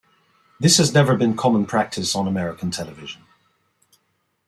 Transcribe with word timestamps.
This 0.59 0.77
has 0.79 0.95
never 0.95 1.15
been 1.15 1.37
common 1.37 1.67
practice 1.67 2.15
on 2.15 2.27
American 2.27 2.71
television. 2.71 3.21